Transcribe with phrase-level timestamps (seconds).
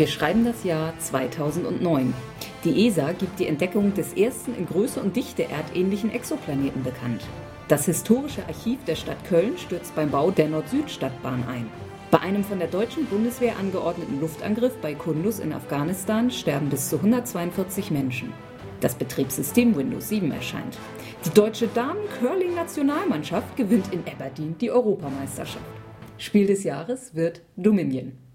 [0.00, 2.14] Wir schreiben das Jahr 2009.
[2.64, 7.20] Die ESA gibt die Entdeckung des ersten in Größe und Dichte erdähnlichen Exoplaneten bekannt.
[7.68, 11.68] Das historische Archiv der Stadt Köln stürzt beim Bau der Nord-Süd-Stadtbahn ein.
[12.10, 16.96] Bei einem von der deutschen Bundeswehr angeordneten Luftangriff bei Kunduz in Afghanistan sterben bis zu
[16.96, 18.32] 142 Menschen.
[18.80, 20.78] Das Betriebssystem Windows 7 erscheint.
[21.26, 25.62] Die deutsche Damen-Curling-Nationalmannschaft gewinnt in Aberdeen die Europameisterschaft.
[26.16, 28.29] Spiel des Jahres wird Dominion.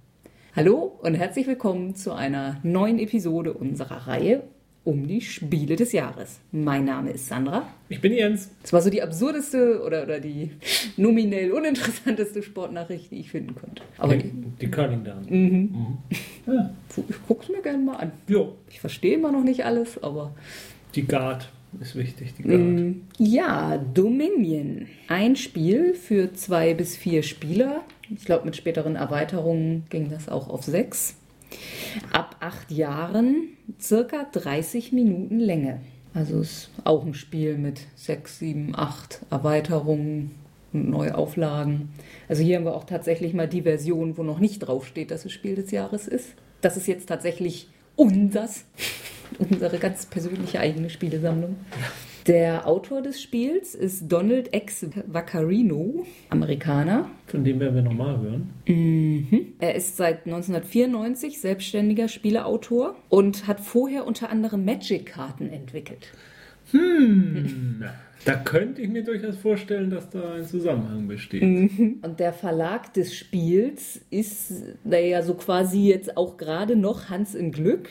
[0.55, 4.44] Hallo und herzlich willkommen zu einer neuen Episode unserer Reihe
[4.86, 6.40] um die Spiele des Jahres.
[6.54, 7.68] Mein Name ist Sandra.
[7.90, 8.52] Ich bin Jens.
[8.62, 10.52] Das war so die absurdeste oder, oder die
[10.96, 13.84] nominell uninteressanteste Sportnachricht, die ich finden konnte.
[13.98, 15.26] Aber die, die Curling Damen.
[15.27, 15.77] Mhm.
[16.48, 16.54] Mhm.
[16.54, 16.74] Ja.
[16.96, 18.13] Ich guck's mir gerne mal an.
[18.30, 18.54] Jo.
[18.70, 20.34] Ich verstehe immer noch nicht alles, aber.
[20.96, 21.49] Die Guard
[21.82, 22.62] ist wichtig, die Guard.
[22.62, 24.87] Mm, ja, Dominion.
[25.10, 27.84] Ein Spiel für zwei bis vier Spieler.
[28.10, 31.16] Ich glaube, mit späteren Erweiterungen ging das auch auf sechs.
[32.12, 35.82] Ab acht Jahren circa 30 Minuten Länge.
[36.14, 40.32] Also ist auch ein Spiel mit sechs, sieben, acht Erweiterungen
[40.72, 41.90] und Neuauflagen.
[42.30, 45.34] Also hier haben wir auch tatsächlich mal die Version, wo noch nicht draufsteht, dass es
[45.34, 46.34] Spiel des Jahres ist.
[46.62, 48.66] Das ist jetzt tatsächlich unseres,
[49.40, 51.58] unsere ganz persönliche eigene Spielesammlung.
[52.27, 54.87] Der Autor des Spiels ist Donald X.
[55.05, 57.12] Vaccarino, Amerikaner.
[57.27, 58.49] Von dem werden wir nochmal hören.
[58.65, 59.54] Mhm.
[59.59, 66.12] Er ist seit 1994 selbstständiger Spieleautor und hat vorher unter anderem Magic-Karten entwickelt.
[66.72, 67.84] Hm.
[68.25, 71.44] Da könnte ich mir durchaus vorstellen, dass da ein Zusammenhang besteht.
[71.44, 72.00] Mhm.
[72.01, 77.51] Und der Verlag des Spiels ist, naja, so quasi jetzt auch gerade noch Hans im
[77.51, 77.88] Glück.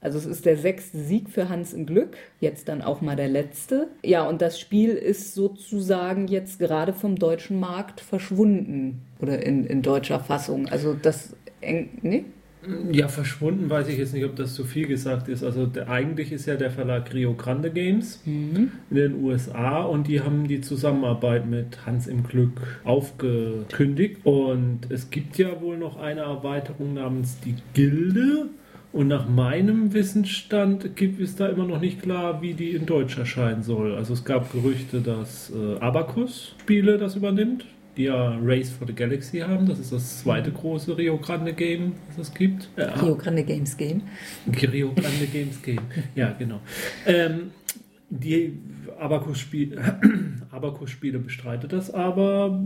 [0.00, 3.28] Also es ist der sechste Sieg für Hans im Glück, jetzt dann auch mal der
[3.28, 3.88] letzte.
[4.04, 9.82] Ja, und das Spiel ist sozusagen jetzt gerade vom deutschen Markt verschwunden oder in, in
[9.82, 10.68] deutscher Fassung.
[10.68, 12.24] Also das, ne?
[12.92, 15.42] Ja, verschwunden weiß ich jetzt nicht, ob das zu viel gesagt ist.
[15.42, 18.72] Also der, eigentlich ist ja der Verlag Rio Grande Games mhm.
[18.90, 24.18] in den USA und die haben die Zusammenarbeit mit Hans im Glück aufgekündigt.
[24.24, 28.46] Und es gibt ja wohl noch eine Erweiterung namens die Gilde.
[28.92, 33.18] Und nach meinem Wissensstand gibt es da immer noch nicht klar, wie die in Deutsch
[33.18, 33.94] erscheinen soll.
[33.94, 37.66] Also es gab Gerüchte, dass äh, Abacus Spiele das übernimmt,
[37.98, 39.66] die ja Race for the Galaxy haben.
[39.66, 42.70] Das ist das zweite große Rio Grande Game, das es gibt.
[42.76, 44.02] Äh, Rio Grande Games Game.
[44.46, 45.82] Rio Grande Games Game,
[46.14, 46.60] ja genau.
[47.06, 47.50] Ähm,
[48.08, 48.58] die
[48.98, 50.00] Abacus-Spiele
[50.50, 52.64] Abacus bestreitet das aber.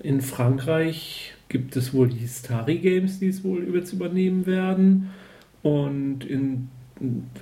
[0.00, 5.10] In Frankreich gibt es wohl die Histari Games, die es wohl übernehmen werden.
[5.66, 6.68] Und in,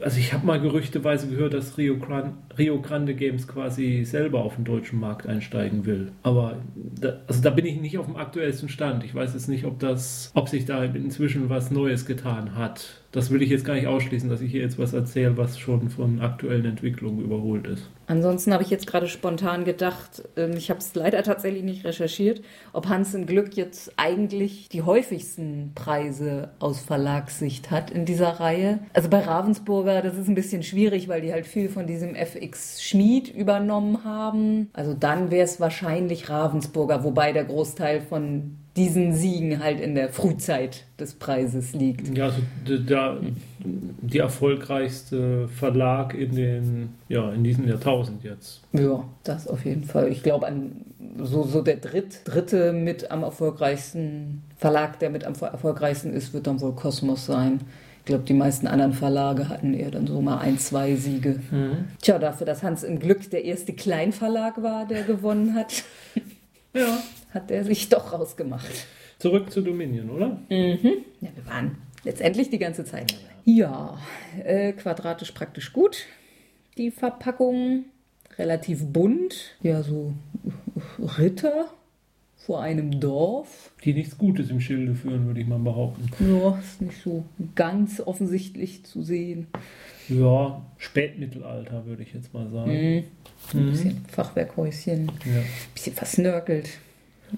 [0.01, 4.56] also ich habe mal gerüchteweise gehört, dass Rio, Grande, Rio Grande Games quasi selber auf
[4.56, 6.12] den deutschen Markt einsteigen will.
[6.22, 9.04] Aber da, also da bin ich nicht auf dem aktuellsten Stand.
[9.04, 13.31] Ich weiß jetzt nicht, ob das, ob sich da inzwischen was Neues getan hat das
[13.31, 16.20] will ich jetzt gar nicht ausschließen, dass ich hier jetzt was erzähle, was schon von
[16.20, 17.88] aktuellen Entwicklungen überholt ist.
[18.09, 22.43] Ansonsten habe ich jetzt gerade spontan gedacht, ähm, ich habe es leider tatsächlich nicht recherchiert,
[22.72, 28.81] ob Hans im Glück jetzt eigentlich die häufigsten Preise aus Verlagssicht hat in dieser Reihe.
[28.94, 32.82] Also bei Ravensburger, das ist ein bisschen schwierig, weil die halt viel von diesem FX
[32.82, 34.71] Schmied übernommen haben.
[34.72, 40.09] Also dann wäre es wahrscheinlich Ravensburger, wobei der Großteil von diesen Siegen halt in der
[40.09, 42.16] Frühzeit des Preises liegt.
[42.16, 43.19] Ja, also der,
[43.60, 48.62] die erfolgreichste Verlag in den ja in diesem Jahrtausend jetzt.
[48.72, 50.09] Ja, das auf jeden Fall.
[50.09, 50.84] Ich glaube an
[51.22, 56.49] so, so der dritt, dritte mit am erfolgreichsten Verlag, der mit am erfolgreichsten ist, wird
[56.49, 57.61] dann wohl Kosmos sein.
[58.04, 61.41] Ich glaube, die meisten anderen Verlage hatten eher dann so mal ein, zwei Siege.
[61.50, 61.88] Mhm.
[62.03, 65.84] Tja, dafür, dass Hans im Glück der erste Kleinverlag war, der gewonnen hat.
[66.75, 66.98] ja
[67.34, 68.87] hat er sich doch rausgemacht.
[69.19, 70.41] Zurück zu Dominion, oder?
[70.48, 71.04] Mhm.
[71.20, 73.14] Ja, wir waren letztendlich die ganze Zeit.
[73.44, 73.98] Ja,
[74.43, 76.05] äh, quadratisch praktisch gut.
[76.79, 77.84] Die Verpackung
[78.38, 79.56] relativ bunt.
[79.62, 80.14] Ja, so
[81.19, 81.67] Ritter
[82.46, 83.73] vor einem Dorf.
[83.85, 86.11] Die nichts Gutes im Schilde führen, würde ich mal behaupten.
[86.20, 87.25] Ja, ist nicht so
[87.55, 89.46] ganz offensichtlich zu sehen.
[90.08, 92.70] Ja, Spätmittelalter, würde ich jetzt mal sagen.
[92.70, 93.05] Mhm.
[93.55, 95.43] Ein bisschen Fachwerkhäuschen, ja.
[95.73, 96.69] bisschen versnörkelt.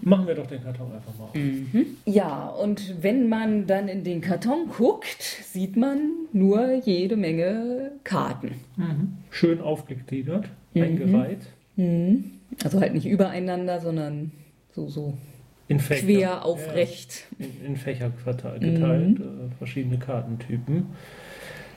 [0.03, 1.35] Machen wir doch den Karton einfach mal auf.
[1.35, 1.87] Mhm.
[2.05, 8.56] Ja, und wenn man dann in den Karton guckt, sieht man nur jede Menge Karten.
[8.76, 9.19] Mhm.
[9.31, 10.82] Schön aufgegliedert, mhm.
[10.82, 11.47] eingereiht.
[11.76, 12.32] Mhm.
[12.64, 14.32] Also halt nicht übereinander, sondern
[14.76, 15.19] so, so
[15.67, 17.25] in quer aufrecht.
[17.38, 19.50] Ja, in, in, Fächer geteilt, mhm.
[19.50, 20.87] äh, verschiedene Kartentypen.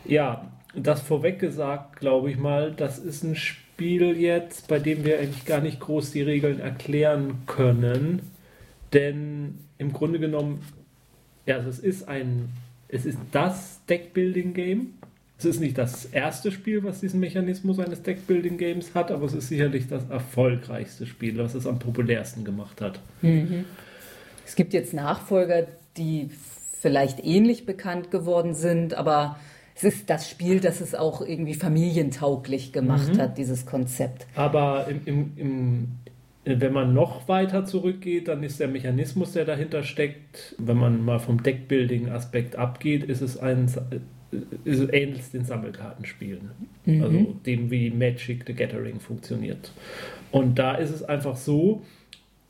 [0.05, 5.05] Ja, das vorweg gesagt, glaube ich mal, das ist ein Spiel Spiel jetzt, bei dem
[5.05, 8.23] wir eigentlich gar nicht groß die Regeln erklären können.
[8.91, 10.63] Denn im Grunde genommen,
[11.45, 12.49] ja, also es ist ein
[12.89, 14.95] es ist das Deckbuilding-Game.
[15.39, 19.47] Es ist nicht das erste Spiel, was diesen Mechanismus eines Deckbuilding-Games hat, aber es ist
[19.47, 22.99] sicherlich das erfolgreichste Spiel, was es am populärsten gemacht hat.
[23.21, 23.63] Mhm.
[24.45, 25.65] Es gibt jetzt Nachfolger,
[25.95, 26.29] die
[26.81, 29.39] vielleicht ähnlich bekannt geworden sind, aber
[29.75, 33.21] es ist das Spiel, das es auch irgendwie familientauglich gemacht mhm.
[33.21, 34.27] hat, dieses Konzept.
[34.35, 35.31] Aber im, im,
[36.43, 41.05] im, wenn man noch weiter zurückgeht, dann ist der Mechanismus, der dahinter steckt, wenn man
[41.05, 43.73] mal vom Deckbuilding-Aspekt abgeht, ist es ein
[44.65, 46.51] ähnlich den Sammelkartenspielen.
[46.85, 47.03] Mhm.
[47.03, 49.71] Also dem, wie Magic the Gathering funktioniert.
[50.31, 51.81] Und da ist es einfach so,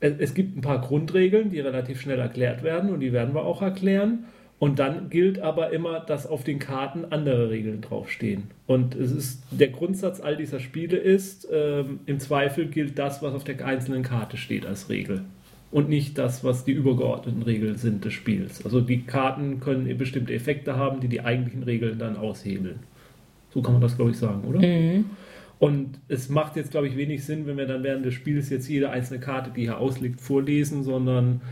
[0.00, 3.60] es gibt ein paar Grundregeln, die relativ schnell erklärt werden und die werden wir auch
[3.62, 4.24] erklären.
[4.58, 8.44] Und dann gilt aber immer, dass auf den Karten andere Regeln draufstehen.
[8.66, 13.32] Und es ist der Grundsatz all dieser Spiele ist, ähm, im Zweifel gilt das, was
[13.32, 15.22] auf der einzelnen Karte steht als Regel.
[15.70, 18.64] Und nicht das, was die übergeordneten Regeln sind des Spiels.
[18.64, 22.80] Also die Karten können bestimmte Effekte haben, die die eigentlichen Regeln dann aushebeln.
[23.50, 24.60] So kann man das, glaube ich, sagen, oder?
[24.60, 25.06] Mhm.
[25.60, 28.68] Und es macht jetzt, glaube ich, wenig Sinn, wenn wir dann während des Spiels jetzt
[28.68, 31.42] jede einzelne Karte, die hier ausliegt, vorlesen, sondern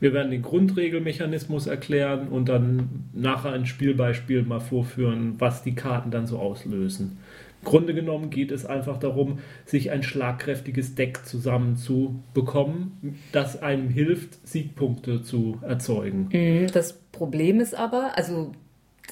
[0.00, 6.10] wir werden den Grundregelmechanismus erklären und dann nachher ein Spielbeispiel mal vorführen, was die Karten
[6.10, 7.18] dann so auslösen.
[7.64, 15.22] Grunde genommen geht es einfach darum, sich ein schlagkräftiges Deck zusammenzubekommen, das einem hilft, Siegpunkte
[15.22, 16.28] zu erzeugen.
[16.32, 18.52] Mhm, das Problem ist aber, also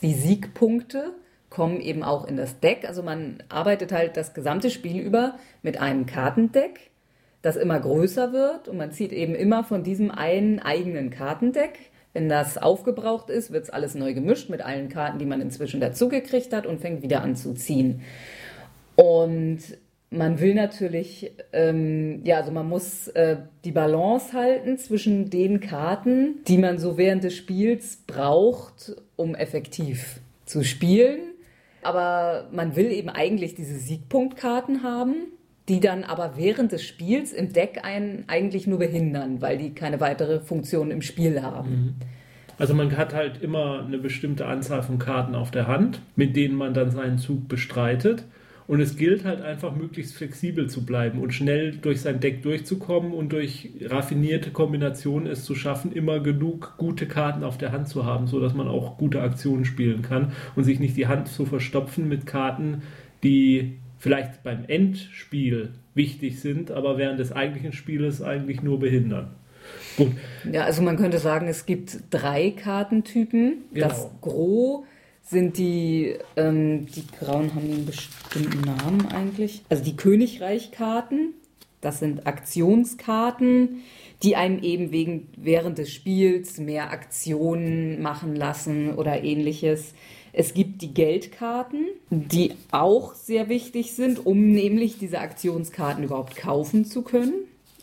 [0.02, 1.12] die Siegpunkte
[1.50, 2.84] kommen eben auch in das Deck.
[2.86, 6.90] Also man arbeitet halt das gesamte Spiel über mit einem Kartendeck
[7.46, 11.78] das immer größer wird und man zieht eben immer von diesem einen eigenen Kartendeck.
[12.16, 15.82] Wenn das aufgebraucht ist, wird es alles neu gemischt mit allen Karten, die man inzwischen
[15.82, 18.00] dazugekriegt hat und fängt wieder an zu ziehen.
[18.94, 19.58] Und
[20.08, 23.36] man will natürlich, ähm, ja, also man muss äh,
[23.66, 30.20] die Balance halten zwischen den Karten, die man so während des Spiels braucht, um effektiv
[30.46, 31.18] zu spielen.
[31.82, 35.16] Aber man will eben eigentlich diese Siegpunktkarten haben
[35.68, 40.00] die dann aber während des Spiels im Deck einen eigentlich nur behindern, weil die keine
[40.00, 41.70] weitere Funktion im Spiel haben.
[41.70, 41.94] Mhm.
[42.58, 46.56] Also man hat halt immer eine bestimmte Anzahl von Karten auf der Hand, mit denen
[46.56, 48.24] man dann seinen Zug bestreitet.
[48.66, 53.12] Und es gilt halt einfach, möglichst flexibel zu bleiben und schnell durch sein Deck durchzukommen
[53.12, 58.04] und durch raffinierte Kombinationen es zu schaffen, immer genug gute Karten auf der Hand zu
[58.04, 62.08] haben, sodass man auch gute Aktionen spielen kann und sich nicht die Hand zu verstopfen
[62.08, 62.82] mit Karten,
[63.22, 69.30] die vielleicht beim Endspiel wichtig sind, aber während des eigentlichen Spieles eigentlich nur behindern.
[69.96, 70.12] Gut.
[70.52, 73.64] Ja, also man könnte sagen, es gibt drei Kartentypen.
[73.72, 73.88] Genau.
[73.88, 74.84] Das Gros
[75.22, 79.62] sind die, ähm, die Grauen haben einen bestimmten Namen eigentlich.
[79.68, 81.34] Also die Königreichkarten,
[81.80, 83.82] das sind Aktionskarten,
[84.22, 89.94] die einem eben wegen, während des Spiels mehr Aktionen machen lassen oder ähnliches.
[90.38, 96.84] Es gibt die Geldkarten, die auch sehr wichtig sind, um nämlich diese Aktionskarten überhaupt kaufen
[96.84, 97.32] zu können.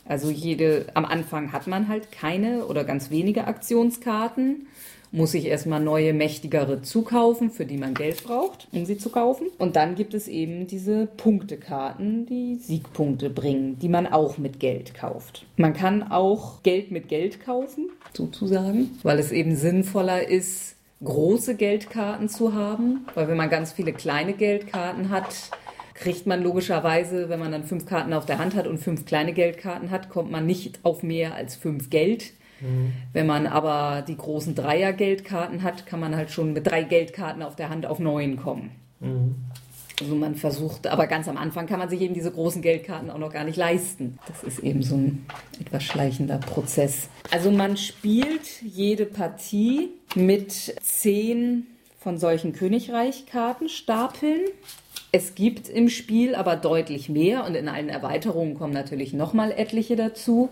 [0.06, 4.68] Also jede, am Anfang hat man halt keine oder ganz wenige Aktionskarten,
[5.10, 9.48] muss sich erstmal neue, mächtigere zukaufen, für die man Geld braucht, um sie zu kaufen.
[9.58, 14.94] Und dann gibt es eben diese Punktekarten, die Siegpunkte bringen, die man auch mit Geld
[14.94, 15.44] kauft.
[15.56, 22.28] Man kann auch Geld mit Geld kaufen, sozusagen, weil es eben sinnvoller ist, große Geldkarten
[22.28, 25.50] zu haben, weil wenn man ganz viele kleine Geldkarten hat,
[25.94, 29.32] kriegt man logischerweise, wenn man dann fünf Karten auf der Hand hat und fünf kleine
[29.32, 32.32] Geldkarten hat, kommt man nicht auf mehr als fünf Geld.
[32.60, 32.92] Mhm.
[33.12, 37.56] Wenn man aber die großen Dreier-Geldkarten hat, kann man halt schon mit drei Geldkarten auf
[37.56, 38.72] der Hand auf neun kommen.
[39.00, 39.36] Mhm.
[40.00, 43.18] Also man versucht, aber ganz am Anfang kann man sich eben diese großen Geldkarten auch
[43.18, 44.18] noch gar nicht leisten.
[44.26, 45.26] Das ist eben so ein
[45.60, 47.08] etwas schleichender Prozess.
[47.30, 51.66] Also man spielt jede Partie mit zehn
[52.00, 54.40] von solchen Königreich-Kartenstapeln.
[55.12, 59.94] Es gibt im Spiel aber deutlich mehr und in allen Erweiterungen kommen natürlich nochmal etliche
[59.94, 60.50] dazu.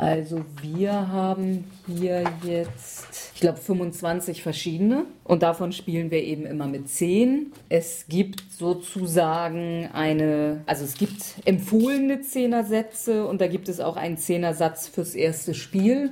[0.00, 6.66] Also wir haben hier jetzt, ich glaube, 25 verschiedene und davon spielen wir eben immer
[6.66, 7.52] mit 10.
[7.68, 14.16] Es gibt sozusagen eine, also es gibt empfohlene Zehnersätze und da gibt es auch einen
[14.16, 16.08] Zehnersatz fürs erste Spiel.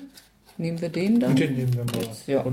[0.59, 1.35] Nehmen wir den dann?
[1.35, 2.09] Den nehmen wir mal.
[2.27, 2.45] Ja.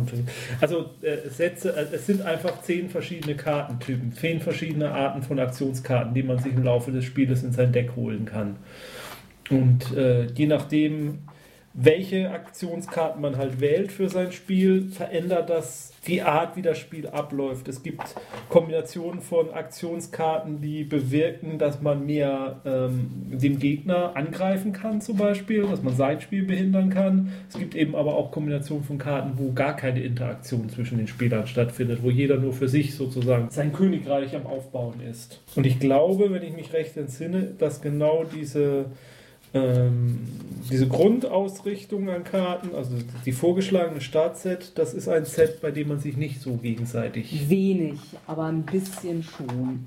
[0.62, 6.14] Also äh, Sätze, äh, es sind einfach zehn verschiedene Kartentypen, zehn verschiedene Arten von Aktionskarten,
[6.14, 8.56] die man sich im Laufe des Spieles in sein Deck holen kann.
[9.50, 11.20] Und äh, je nachdem,
[11.78, 17.08] welche Aktionskarten man halt wählt für sein Spiel, verändert das die Art, wie das Spiel
[17.08, 17.68] abläuft.
[17.68, 18.16] Es gibt
[18.48, 25.64] Kombinationen von Aktionskarten, die bewirken, dass man mehr ähm, den Gegner angreifen kann, zum Beispiel,
[25.64, 27.34] dass man sein Spiel behindern kann.
[27.50, 31.46] Es gibt eben aber auch Kombinationen von Karten, wo gar keine Interaktion zwischen den Spielern
[31.46, 35.42] stattfindet, wo jeder nur für sich sozusagen sein Königreich am Aufbauen ist.
[35.56, 38.86] Und ich glaube, wenn ich mich recht entsinne, dass genau diese
[39.56, 40.20] ähm,
[40.70, 42.96] diese Grundausrichtung an Karten, also
[43.26, 47.50] die vorgeschlagene Startset, das ist ein Set, bei dem man sich nicht so gegenseitig.
[47.50, 49.86] Wenig, aber ein bisschen schon.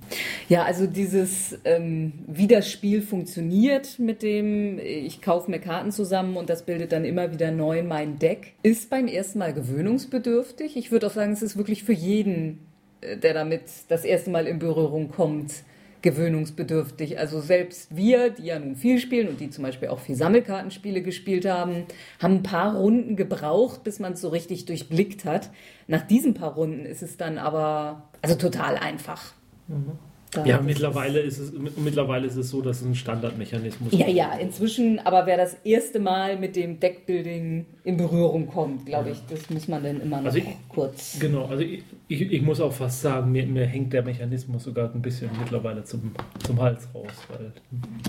[0.48, 6.36] Ja, also dieses, ähm, wie das Spiel funktioniert mit dem, ich kaufe mir Karten zusammen
[6.36, 10.76] und das bildet dann immer wieder neu mein Deck, ist beim ersten Mal gewöhnungsbedürftig.
[10.76, 12.60] Ich würde auch sagen, es ist wirklich für jeden,
[13.00, 15.52] äh, der damit das erste Mal in Berührung kommt,
[16.02, 17.18] gewöhnungsbedürftig.
[17.18, 21.02] Also selbst wir, die ja nun viel spielen und die zum Beispiel auch viel Sammelkartenspiele
[21.02, 21.84] gespielt haben,
[22.20, 25.50] haben ein paar Runden gebraucht, bis man es so richtig durchblickt hat.
[25.86, 29.32] Nach diesen paar Runden ist es dann aber also total einfach.
[29.68, 29.98] Mhm.
[30.30, 33.98] Da ja, mittlerweile ist, es, mittlerweile ist es so, dass es ein Standardmechanismus ist.
[33.98, 39.10] Ja, ja, inzwischen, aber wer das erste Mal mit dem Deckbuilding in Berührung kommt, glaube
[39.10, 41.18] ich, das muss man dann immer noch also ich, kurz.
[41.18, 44.92] Genau, also ich, ich, ich, muss auch fast sagen, mir, mir hängt der Mechanismus sogar
[44.92, 46.12] ein bisschen mittlerweile zum,
[46.44, 47.52] zum Hals raus, weil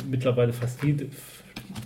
[0.10, 1.08] mittlerweile fast jede,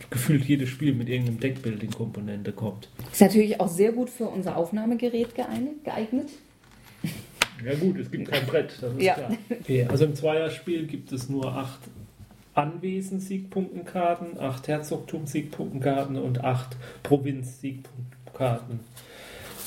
[0.09, 2.89] gefühlt jedes Spiel mit irgendeinem Deckbuilding-Komponente kommt.
[3.11, 6.29] Ist natürlich auch sehr gut für unser Aufnahmegerät geeignet.
[7.65, 9.13] Ja gut, es gibt kein Brett, das ist ja.
[9.13, 9.37] klar.
[9.49, 11.79] Okay, also im Zweierspiel gibt es nur acht
[12.55, 18.79] Anwesen-Siegpunktenkarten, acht Herzogtum-Siegpunktenkarten und acht Provinz-Siegpunktenkarten.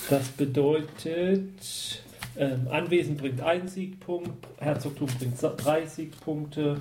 [0.08, 2.02] Das bedeutet,
[2.36, 6.80] ähm, Anwesen bringt einen Siegpunkt, Herzogtum bringt drei Siegpunkte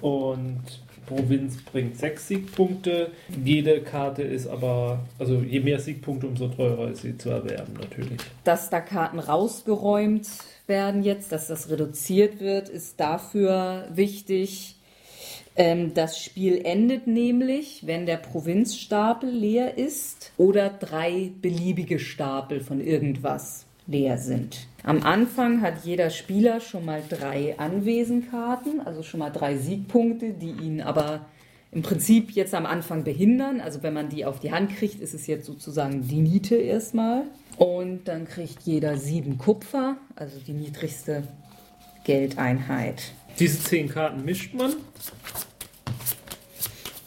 [0.00, 0.62] und
[1.06, 3.10] Provinz bringt sechs Siegpunkte.
[3.44, 8.20] Jede Karte ist aber, also je mehr Siegpunkte, umso teurer ist sie zu erwerben natürlich.
[8.44, 10.26] Dass da Karten rausgeräumt
[10.66, 14.76] werden jetzt, dass das reduziert wird, ist dafür wichtig.
[15.56, 22.80] Ähm, das Spiel endet nämlich, wenn der Provinzstapel leer ist oder drei beliebige Stapel von
[22.80, 24.66] irgendwas leer sind.
[24.82, 30.50] Am Anfang hat jeder Spieler schon mal drei Anwesenkarten, also schon mal drei Siegpunkte, die
[30.50, 31.26] ihn aber
[31.72, 33.60] im Prinzip jetzt am Anfang behindern.
[33.60, 37.24] Also wenn man die auf die Hand kriegt, ist es jetzt sozusagen die Niete erstmal.
[37.56, 41.24] Und dann kriegt jeder sieben Kupfer, also die niedrigste
[42.04, 43.02] Geldeinheit.
[43.38, 44.74] Diese zehn Karten mischt man.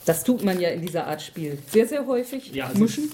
[0.05, 2.53] Das tut man ja in dieser Art Spiel sehr, sehr häufig.
[2.53, 3.11] Ja, also mischen.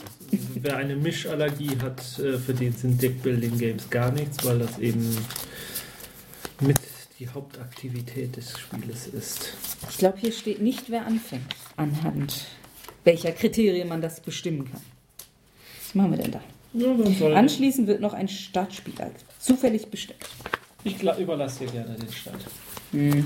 [0.56, 5.18] Wer eine Mischallergie hat, äh, für den sind Deckbuilding Games gar nichts, weil das eben
[6.62, 6.78] mit
[7.20, 9.54] die Hauptaktivität des Spieles ist.
[9.90, 12.48] Ich glaube, hier steht nicht, wer anfängt, anhand
[13.04, 14.82] welcher Kriterien man das bestimmen kann.
[15.82, 16.42] Was machen wir denn da?
[16.74, 20.20] Ja, Anschließend wird noch ein Startspieler zufällig bestimmt.
[20.84, 22.44] Ich überlasse dir gerne den Start.
[22.92, 23.26] Mhm.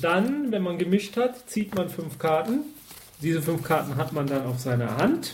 [0.00, 2.60] Dann, wenn man gemischt hat, zieht man fünf Karten.
[3.20, 5.32] Diese fünf Karten hat man dann auf seiner Hand.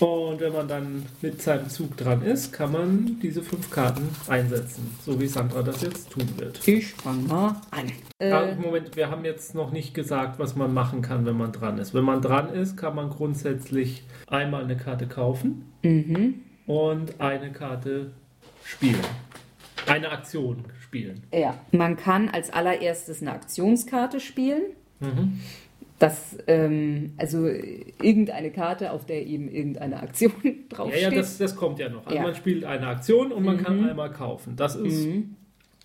[0.00, 4.94] Und wenn man dann mit seinem Zug dran ist, kann man diese fünf Karten einsetzen,
[5.02, 6.66] so wie Sandra das jetzt tun wird.
[6.68, 7.90] Ich fange mal an.
[8.18, 11.52] Äh, ah, Moment, wir haben jetzt noch nicht gesagt, was man machen kann, wenn man
[11.52, 11.94] dran ist.
[11.94, 16.42] Wenn man dran ist, kann man grundsätzlich einmal eine Karte kaufen mhm.
[16.66, 18.12] und eine Karte
[18.64, 19.00] spielen.
[19.86, 21.22] Eine Aktion spielen.
[21.32, 24.62] Ja, man kann als allererstes eine Aktionskarte spielen.
[25.00, 25.40] Mhm
[25.98, 30.32] dass ähm, also irgendeine Karte, auf der eben irgendeine Aktion
[30.68, 31.02] draufsteht.
[31.02, 32.06] Ja, ja, das, das kommt ja noch.
[32.06, 32.22] Also ja.
[32.22, 33.62] man spielt eine Aktion und man mhm.
[33.62, 34.56] kann einmal kaufen.
[34.56, 35.36] Das ist mhm.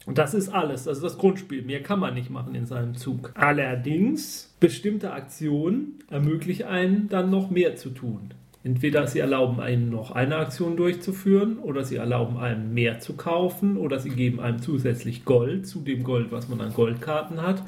[0.05, 0.83] und das ist alles.
[0.83, 1.61] Das ist das Grundspiel.
[1.61, 3.31] Mehr kann man nicht machen in seinem Zug.
[3.35, 8.33] Allerdings bestimmte Aktionen ermöglichen einen dann noch mehr zu tun.
[8.63, 13.75] Entweder sie erlauben einem noch eine Aktion durchzuführen oder sie erlauben einem mehr zu kaufen
[13.75, 17.63] oder sie geben einem zusätzlich Gold zu dem Gold, was man an Goldkarten hat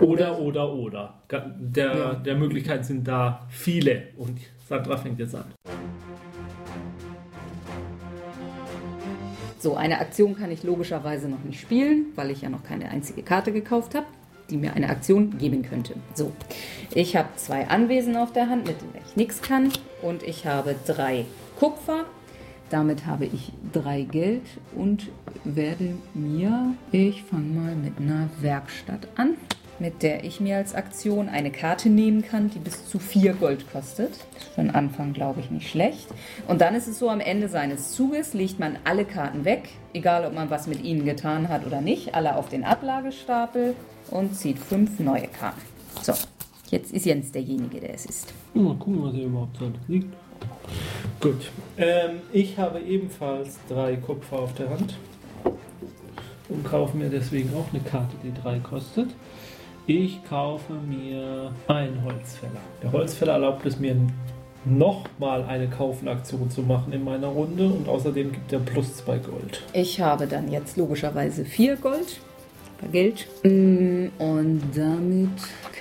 [0.00, 1.14] oder, oder, oder.
[1.58, 2.14] Der, ja.
[2.14, 4.08] der Möglichkeiten sind da viele.
[4.16, 4.38] Und
[4.68, 5.44] Sandra fängt jetzt an.
[9.58, 13.22] So, eine Aktion kann ich logischerweise noch nicht spielen, weil ich ja noch keine einzige
[13.22, 14.06] Karte gekauft habe,
[14.48, 15.94] die mir eine Aktion geben könnte.
[16.14, 16.32] So,
[16.94, 19.70] ich habe zwei Anwesen auf der Hand, mit denen ich nichts kann.
[20.00, 21.26] Und ich habe drei
[21.58, 22.06] Kupfer.
[22.70, 24.44] Damit habe ich drei Geld
[24.76, 25.08] und
[25.42, 29.36] werde mir, ich fange mal mit einer Werkstatt an
[29.80, 33.70] mit der ich mir als Aktion eine Karte nehmen kann, die bis zu vier Gold
[33.72, 34.16] kostet.
[34.54, 36.08] Für den Anfang, glaube ich, nicht schlecht.
[36.46, 40.24] Und dann ist es so, am Ende seines Zuges legt man alle Karten weg, egal
[40.26, 43.74] ob man was mit ihnen getan hat oder nicht, alle auf den Ablagestapel
[44.10, 45.60] und zieht fünf neue Karten.
[46.02, 46.12] So,
[46.70, 48.32] jetzt ist Jens derjenige, der es ist.
[48.54, 49.72] Mal gucken, was er überhaupt hat.
[49.88, 50.14] Liegt.
[51.20, 51.50] Gut.
[51.76, 54.94] Ähm, ich habe ebenfalls drei Kupfer auf der Hand
[56.48, 59.10] und kaufe mir deswegen auch eine Karte, die drei kostet.
[59.92, 62.60] Ich kaufe mir einen Holzfäller.
[62.80, 63.96] Der Holzfäller erlaubt es mir
[64.64, 69.64] nochmal eine Kaufenaktion zu machen in meiner Runde und außerdem gibt er plus zwei Gold.
[69.72, 72.20] Ich habe dann jetzt logischerweise vier Gold.
[72.92, 73.26] Geld.
[73.42, 75.30] Mm, und damit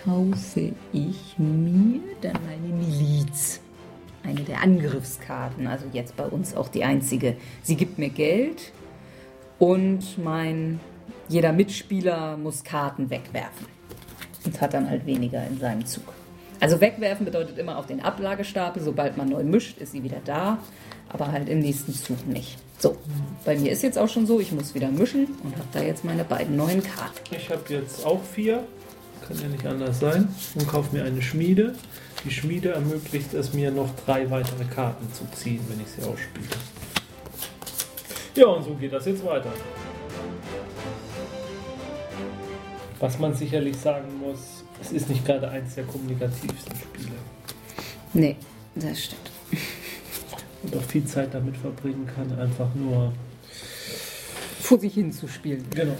[0.03, 3.61] kaufe ich mir dann meine Miliz.
[4.23, 7.35] Eine der Angriffskarten, also jetzt bei uns auch die einzige.
[7.61, 8.73] Sie gibt mir Geld
[9.59, 10.79] und mein
[11.27, 13.78] jeder Mitspieler muss Karten wegwerfen
[14.45, 16.13] und hat dann halt weniger in seinem Zug.
[16.59, 18.81] Also wegwerfen bedeutet immer auf den Ablagestapel.
[18.83, 20.59] Sobald man neu mischt, ist sie wieder da,
[21.07, 22.57] aber halt im nächsten Zug nicht.
[22.77, 22.97] So,
[23.45, 26.05] bei mir ist jetzt auch schon so, ich muss wieder mischen und habe da jetzt
[26.05, 27.35] meine beiden neuen Karten.
[27.35, 28.63] Ich habe jetzt auch vier,
[29.27, 31.75] kann ja nicht anders sein, und kaufe mir eine Schmiede.
[32.25, 36.47] Die Schmiede ermöglicht es mir noch drei weitere Karten zu ziehen, wenn ich sie ausspiele.
[38.35, 39.51] Ja, und so geht das jetzt weiter.
[42.99, 47.15] Was man sicherlich sagen muss, es ist nicht gerade eins der kommunikativsten Spiele.
[48.13, 48.35] Nee,
[48.75, 49.31] das stimmt.
[50.63, 53.13] Und auch viel Zeit damit verbringen kann, einfach nur
[54.59, 55.65] vor sich hin zu spielen.
[55.73, 55.95] Genau.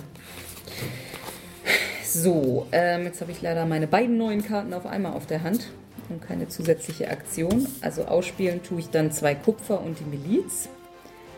[2.03, 5.69] So, ähm, jetzt habe ich leider meine beiden neuen Karten auf einmal auf der Hand
[6.09, 7.67] und keine zusätzliche Aktion.
[7.81, 10.67] Also ausspielen tue ich dann zwei Kupfer und die Miliz.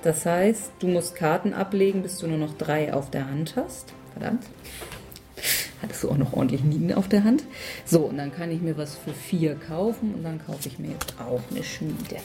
[0.01, 3.93] Das heißt, du musst Karten ablegen, bis du nur noch drei auf der Hand hast.
[4.13, 4.45] Verdammt.
[5.81, 7.43] Hattest du auch noch ordentlich Minen auf der Hand.
[7.85, 10.91] So, und dann kann ich mir was für vier kaufen und dann kaufe ich mir
[10.91, 12.17] jetzt auch eine Schmiede.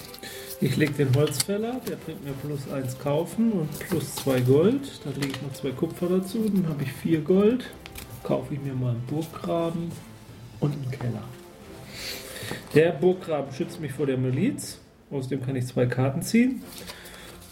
[0.60, 5.00] Ich lege den Holzfäller, der bringt mir plus eins kaufen und plus zwei Gold.
[5.04, 7.70] Dann lege ich noch zwei Kupfer dazu, dann habe ich vier Gold.
[8.22, 9.90] Kaufe ich mir mal einen Burggraben
[10.60, 11.22] und einen Keller.
[12.74, 14.78] Der Burggraben schützt mich vor der Miliz.
[15.10, 16.62] Aus dem kann ich zwei Karten ziehen.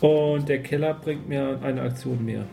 [0.01, 2.45] Und der Keller bringt mir eine Aktion mehr.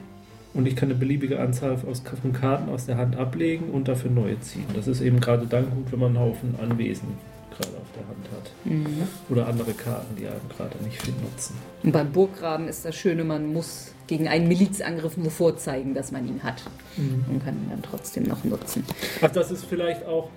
[0.54, 4.40] Und ich kann eine beliebige Anzahl von Karten aus der Hand ablegen und dafür neue
[4.42, 4.66] ziehen.
[4.76, 7.08] Das ist eben gerade dann gut, wenn man einen Haufen Anwesen
[7.52, 8.52] gerade auf der Hand hat.
[8.66, 9.08] Mhm.
[9.30, 11.56] Oder andere Karten, die einem gerade nicht viel nutzen.
[11.84, 16.28] Und beim Burggraben ist das Schöne, man muss gegen einen Milizangriff nur vorzeigen, dass man
[16.28, 16.64] ihn hat.
[16.98, 17.26] Mhm.
[17.30, 18.84] Und kann ihn dann trotzdem noch nutzen.
[19.22, 20.30] Ach, das ist vielleicht auch.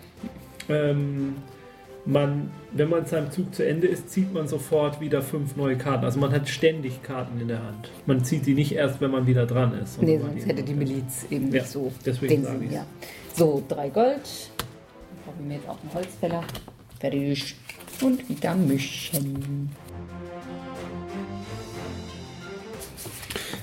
[0.68, 1.36] Ähm,
[2.06, 6.04] man, wenn man seinem Zug zu Ende ist, zieht man sofort wieder fünf neue Karten.
[6.04, 7.90] Also man hat ständig Karten in der Hand.
[8.06, 10.00] Man zieht sie nicht erst, wenn man wieder dran ist.
[10.02, 12.72] Nee, sonst hätte die Miliz eben ja, nicht so deswegen den Sinn.
[12.72, 12.86] Ja.
[13.34, 14.50] So, drei Gold.
[14.58, 14.66] Dann
[15.24, 16.44] brauchen wir jetzt auch einen Holzfäller.
[17.00, 17.56] Fertig.
[18.00, 19.70] Und wieder mischen.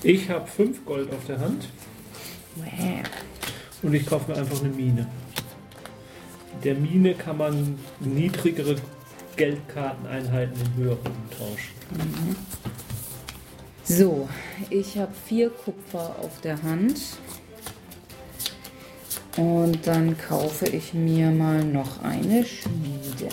[0.04, 1.70] Ich habe fünf Gold auf der Hand.
[2.56, 2.66] Wow.
[3.84, 5.08] Und ich kaufe mir einfach eine Mine
[6.64, 8.76] der Mine kann man niedrigere
[9.36, 11.76] Geldkarteneinheiten in höhere umtauschen.
[11.92, 12.36] Mhm.
[13.84, 14.30] So,
[14.70, 17.00] ich habe vier Kupfer auf der Hand.
[19.38, 23.30] Und dann kaufe ich mir mal noch eine Schmiede.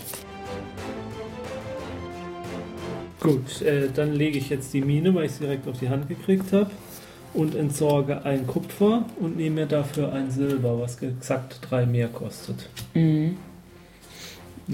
[3.21, 6.09] Gut, äh, dann lege ich jetzt die Mine, weil ich sie direkt auf die Hand
[6.09, 6.71] gekriegt habe
[7.35, 12.69] und entsorge ein Kupfer und nehme mir dafür ein Silber, was exakt drei mehr kostet.
[12.95, 13.37] Mhm.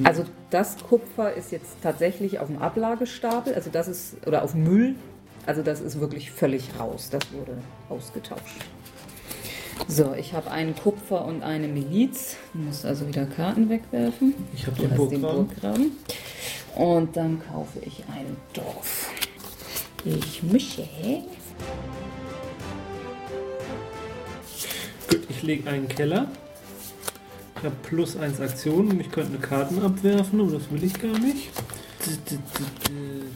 [0.02, 4.96] Also das Kupfer ist jetzt tatsächlich auf dem Ablagestapel, also das ist, oder auf Müll,
[5.46, 7.56] also das ist wirklich völlig raus, das wurde
[7.88, 8.64] ausgetauscht.
[9.88, 12.36] So, ich habe einen Kupfer und eine Miliz.
[12.52, 14.34] Du musst also wieder Karten wegwerfen.
[14.54, 15.92] Ich habe den, den Burggraben.
[16.76, 19.10] Und dann kaufe ich ein Dorf.
[20.04, 20.86] Ich mische.
[25.10, 26.28] Gut, ich lege einen Keller.
[27.56, 31.18] Ich habe plus 1 Aktionen ich könnte eine Karten abwerfen, aber das will ich gar
[31.18, 31.50] nicht.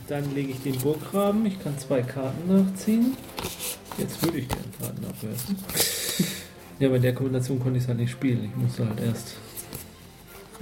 [0.09, 1.46] Dann lege ich den Burggraben.
[1.46, 3.16] Ich kann zwei Karten nachziehen.
[3.96, 5.57] Jetzt würde ich gerne Karten abwerfen.
[6.78, 8.44] Ja, bei der Kombination konnte ich es halt nicht spielen.
[8.44, 9.37] Ich musste halt erst.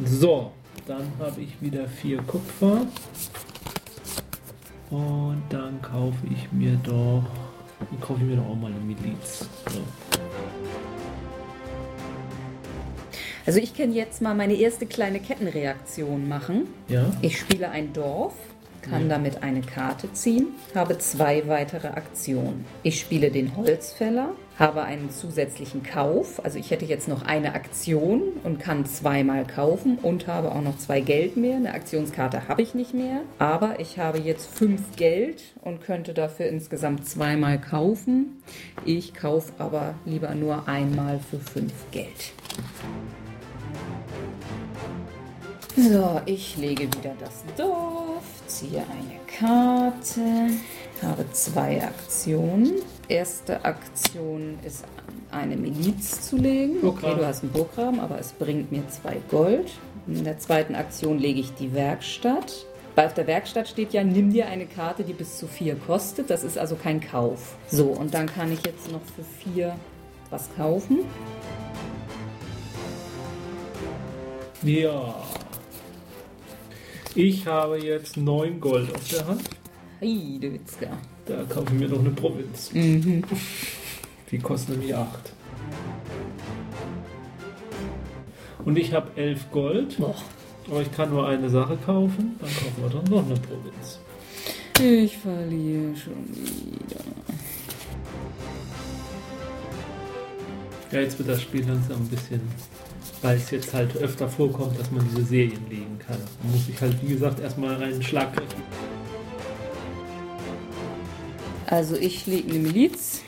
[0.05, 0.53] So,
[0.87, 2.87] dann habe ich wieder vier Kupfer.
[4.91, 7.25] Und dann kaufe ich mir doch.
[7.91, 9.49] Dann kaufe ich mir doch auch mal eine Miliz.
[9.73, 9.81] So.
[13.47, 16.67] Also ich kann jetzt mal meine erste kleine Kettenreaktion machen.
[16.89, 17.13] Ja.
[17.23, 18.35] Ich spiele ein Dorf,
[18.83, 19.09] kann ja.
[19.09, 22.65] damit eine Karte ziehen, habe zwei weitere Aktionen.
[22.83, 28.23] Ich spiele den Holzfäller, habe einen zusätzlichen Kauf, also ich hätte jetzt noch eine Aktion
[28.43, 31.57] und kann zweimal kaufen und habe auch noch zwei Geld mehr.
[31.57, 36.47] Eine Aktionskarte habe ich nicht mehr, aber ich habe jetzt fünf Geld und könnte dafür
[36.47, 38.43] insgesamt zweimal kaufen.
[38.85, 42.33] Ich kaufe aber lieber nur einmal für fünf Geld.
[45.77, 50.55] So, ich lege wieder das Dorf, ziehe eine Karte,
[51.03, 52.77] habe zwei Aktionen.
[53.09, 54.85] Erste Aktion ist
[55.31, 56.79] eine Miliz zu legen.
[56.83, 59.71] Okay, du hast einen Burggraben, aber es bringt mir zwei Gold.
[60.07, 62.65] In der zweiten Aktion lege ich die Werkstatt.
[62.95, 66.31] Weil auf der Werkstatt steht ja, nimm dir eine Karte, die bis zu vier kostet.
[66.31, 67.55] Das ist also kein Kauf.
[67.69, 69.77] So, und dann kann ich jetzt noch für vier
[70.31, 71.01] was kaufen.
[74.63, 75.15] Ja.
[77.19, 79.49] Ich habe jetzt 9 Gold auf der Hand.
[80.01, 80.89] Hey, du Witzka.
[81.25, 82.71] Da kaufe ich mir noch eine Provinz.
[82.75, 83.25] Mhm.
[84.31, 85.33] Die kostet nämlich 8.
[88.67, 89.97] Und ich habe 11 Gold.
[89.97, 90.15] Boah.
[90.71, 92.37] Aber ich kann nur eine Sache kaufen.
[92.39, 93.99] Dann kaufen wir dann noch eine Provinz.
[94.79, 97.01] Ich verliere schon wieder.
[100.93, 102.43] Ja, jetzt wird das Spiel langsam ein bisschen,
[103.23, 106.19] weil es jetzt halt öfter vorkommt, dass man diese Serien legen kann.
[106.43, 108.63] Man muss sich halt, wie gesagt, erstmal einen Schlag treffen.
[111.67, 113.23] Also ich lege eine Miliz,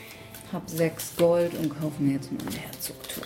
[0.53, 3.23] habe sechs Gold und kaufe mir jetzt mal eine Herzogtour.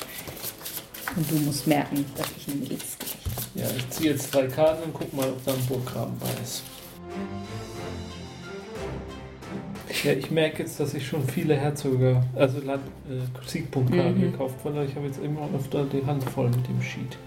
[1.16, 3.14] Und du musst merken, dass ich eine Miliz kriege.
[3.56, 6.64] Ja, ich ziehe jetzt drei Karten und guck mal, ob da ein Burggraben bei ist.
[10.04, 14.32] Ja, ich merke jetzt, dass ich schon viele Herzöge, also Land, äh, Siegpunktkarten Mhm.
[14.32, 17.18] gekauft habe, ich habe jetzt immer öfter die Hand voll mit dem Sheet.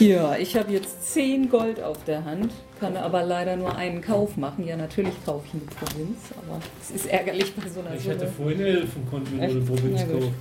[0.00, 4.36] Ja, ich habe jetzt zehn Gold auf der Hand, kann aber leider nur einen Kauf
[4.36, 4.66] machen.
[4.66, 8.20] Ja, natürlich kaufe ich eine Provinz, aber es ist ärgerlich bei so einer Ich hätte
[8.20, 8.32] Summe.
[8.32, 8.96] vorhin mir Echt?
[8.96, 10.14] nur eine Provinz kaufen.
[10.14, 10.32] Also,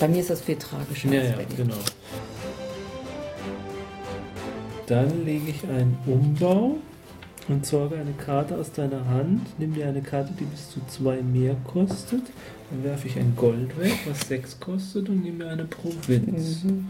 [0.00, 1.74] Bei mir ist das viel tragischer Ja, ja, genau.
[4.86, 6.76] Dann lege ich einen Umbau
[7.48, 9.42] und sorge eine Karte aus deiner Hand.
[9.58, 12.22] Nimm dir eine Karte, die bis zu zwei mehr kostet.
[12.70, 16.64] Dann werfe ich ein Gold weg, was sechs kostet, und nehme mir eine Provinz.
[16.64, 16.86] Mhm.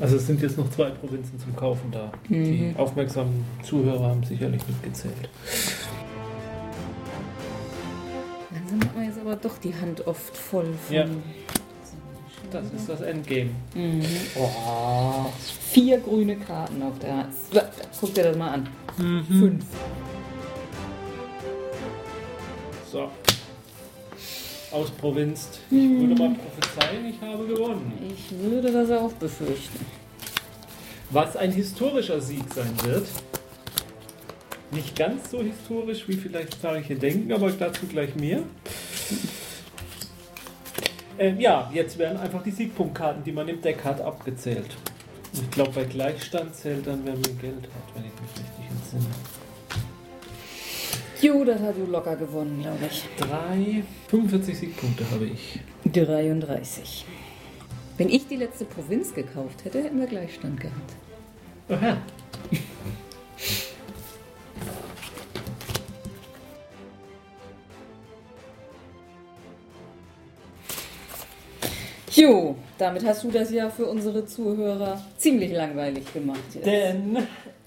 [0.00, 2.12] Also es sind jetzt noch zwei Provinzen zum Kaufen da.
[2.28, 2.76] Die Mhm.
[2.76, 5.28] aufmerksamen Zuhörer haben sicherlich mitgezählt.
[8.52, 10.94] Langsam hat man jetzt aber doch die Hand oft voll von.
[10.94, 11.06] Ja.
[12.50, 13.50] Das ist das Endgame.
[13.74, 14.04] Mhm.
[14.36, 15.26] Oh,
[15.72, 17.32] vier grüne Karten auf der Hand.
[18.00, 18.68] Guck dir das mal an.
[18.96, 19.64] Fünf.
[22.90, 23.10] So.
[24.70, 25.60] Ausprovinzt.
[25.70, 27.92] Ich würde mal prophezeien, ich habe gewonnen.
[28.08, 29.84] Ich würde das auch befürchten.
[31.10, 33.06] Was ein historischer Sieg sein wird.
[34.72, 38.42] Nicht ganz so historisch, wie vielleicht zahlreiche denken, aber dazu gleich mehr.
[41.18, 44.76] Ähm, ja, jetzt werden einfach die Siegpunktkarten, die man im Deck hat, abgezählt.
[45.32, 49.14] Ich glaube, bei Gleichstand zählt dann, wer mehr Geld hat, wenn ich mich richtig entsinne.
[51.20, 53.04] Jo, das hat du locker gewonnen, glaube ich.
[53.16, 55.60] Drei, 45 Siegpunkte habe ich.
[55.90, 57.04] 33.
[57.96, 60.96] Wenn ich die letzte Provinz gekauft hätte, hätten wir Gleichstand gehabt.
[61.68, 61.96] Aha.
[72.14, 76.40] Jo, damit hast du das ja für unsere Zuhörer ziemlich langweilig gemacht.
[76.54, 76.66] Jetzt.
[76.66, 77.18] Denn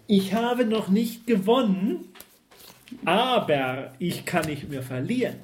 [0.08, 2.14] ich habe noch nicht gewonnen,
[3.04, 5.36] aber ich kann nicht mehr verlieren.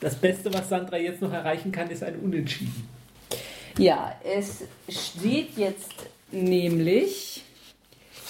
[0.00, 2.88] Das Beste, was Sandra jetzt noch erreichen kann, ist ein Unentschieden.
[3.76, 5.94] Ja, es steht jetzt
[6.30, 7.42] nämlich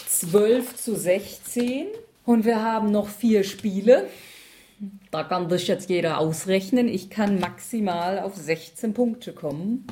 [0.06, 1.86] 12 zu 16
[2.24, 4.08] und wir haben noch vier Spiele.
[5.10, 6.88] Da kann sich jetzt jeder ausrechnen.
[6.88, 9.86] Ich kann maximal auf 16 Punkte kommen.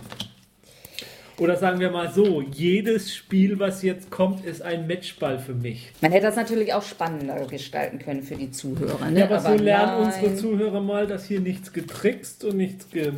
[1.38, 5.92] Oder sagen wir mal so, jedes Spiel, was jetzt kommt, ist ein Matchball für mich.
[6.00, 9.10] Man hätte das natürlich auch spannender gestalten können für die Zuhörer.
[9.10, 9.20] Ne?
[9.20, 10.14] Ja, aber, so lernen nein.
[10.14, 13.12] unsere Zuhörer mal, dass hier nichts getrickst und nichts ge,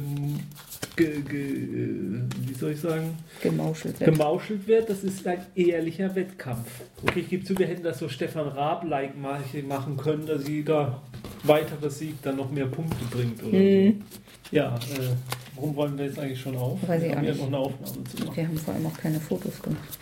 [0.97, 4.11] ge, ge, wie soll ich sagen, gemauschelt wird.
[4.11, 4.91] gemauschelt wird.
[4.91, 6.69] Das ist ein ehrlicher Wettkampf.
[7.03, 11.03] Okay, ich gebe zu, wir hätten das so Stefan Raab-like machen können, dass jeder
[11.43, 13.43] weitere Sieg dann noch mehr Punkte bringt.
[13.43, 14.03] Oder Hm.
[14.11, 14.57] so.
[14.57, 14.79] Ja, äh,
[15.57, 16.79] warum wollen wir jetzt eigentlich schon auf?
[16.89, 18.37] Weiß ich wir haben ja noch eine Aufnahme zu machen.
[18.37, 19.99] Wir haben vor allem auch keine Fotos gemacht.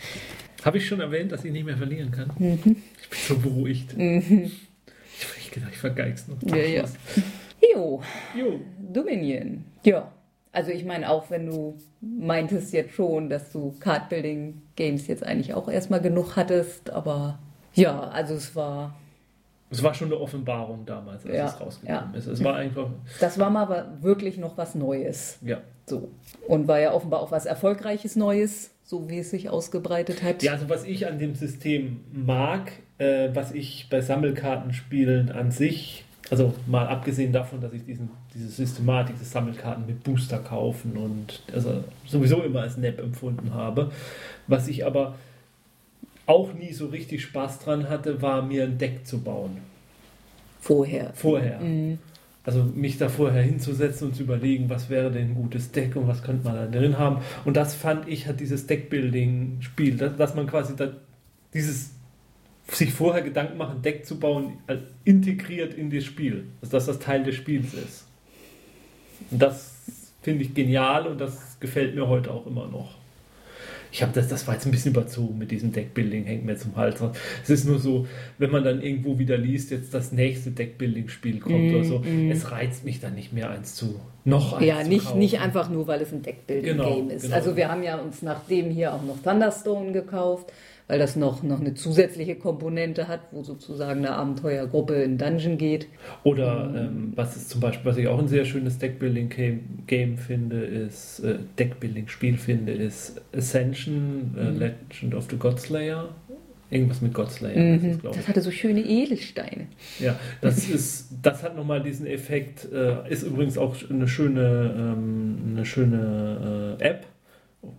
[0.63, 2.31] Habe ich schon erwähnt, dass ich nicht mehr verlieren kann?
[2.37, 2.77] Mhm.
[3.01, 3.93] Ich bin so beruhigt.
[3.93, 3.97] Ich
[5.25, 6.37] habe echt gedacht, ich vergeig's noch.
[6.49, 6.83] Ja, ja.
[7.73, 8.01] Jo,
[8.37, 8.59] Jo.
[8.93, 9.63] Dominion.
[9.83, 10.11] Ja.
[10.51, 15.53] Also ich meine, auch wenn du meintest jetzt schon, dass du Cardbuilding Games jetzt eigentlich
[15.53, 17.37] auch erstmal genug hattest, aber
[17.73, 18.95] ja, also es war,
[19.69, 22.17] Es war schon eine Offenbarung damals, als Ja, es rausgekommen ja.
[22.17, 22.27] ist.
[22.27, 25.37] Es war einfach, das war mal wirklich noch was Neues.
[25.41, 25.59] ja.
[25.89, 26.09] So.
[26.49, 30.43] Und war ja offenbar auch was Erfolgreiches Neues, so wie es sich ausgebreitet hat.
[30.43, 36.03] Ja, also was ich an dem System mag, äh, was ich bei Sammelkartenspielen an sich
[36.29, 41.41] Also mal abgesehen davon, dass ich diesen, diese Systematik des Sammelkarten mit Booster kaufen und
[41.53, 43.91] also sowieso immer als nett empfunden habe.
[44.47, 45.15] Was ich aber
[46.27, 49.57] auch nie so richtig Spaß dran hatte, war mir ein Deck zu bauen.
[50.59, 51.11] Vorher.
[51.13, 51.59] Vorher.
[51.59, 51.97] Mhm.
[52.43, 56.07] Also mich da vorher hinzusetzen und zu überlegen, was wäre denn ein gutes Deck und
[56.07, 57.21] was könnte man da drin haben.
[57.43, 60.91] Und das fand ich, hat dieses Deckbuilding-Spiel, dass, dass, man quasi da
[61.53, 61.91] dieses
[62.69, 64.53] sich vorher Gedanken machen, Deck zu bauen,
[65.03, 66.45] integriert in das Spiel.
[66.61, 68.05] Also dass das Teil des Spiels ist.
[69.31, 69.73] Und das
[70.21, 72.96] finde ich genial und das gefällt mir heute auch immer noch.
[73.91, 76.75] Ich habe das, das war jetzt ein bisschen überzogen mit diesem Deckbuilding, hängt mir zum
[76.75, 77.01] Hals.
[77.43, 81.71] Es ist nur so, wenn man dann irgendwo wieder liest, jetzt das nächste Deckbuilding-Spiel kommt
[81.71, 82.31] mm, oder so, mm.
[82.31, 85.19] es reizt mich dann nicht mehr eins zu noch eins Ja, nicht, kaufen.
[85.19, 87.23] nicht einfach nur, weil es ein Deckbuilding-Game genau, ist.
[87.23, 87.35] Genau.
[87.35, 90.51] Also wir haben ja uns nach dem hier auch noch Thunderstone gekauft
[90.87, 95.87] weil das noch, noch eine zusätzliche Komponente hat, wo sozusagen eine Abenteuergruppe in Dungeon geht.
[96.23, 101.19] Oder ähm, was ist zum Beispiel, was ich auch ein sehr schönes Deckbuilding-Game finde, ist
[101.19, 104.59] äh, Deckbuilding-Spiel finde, ist Ascension, äh, mhm.
[104.59, 106.09] Legend of the Godslayer.
[106.69, 107.57] Irgendwas mit Godslayer.
[107.57, 107.99] Mhm.
[108.03, 109.67] Das, das hatte so schöne Edelsteine.
[109.99, 112.67] Ja, das ist, das hat nochmal diesen Effekt.
[112.73, 117.05] Äh, ist übrigens auch eine schöne, ähm, eine schöne äh, App.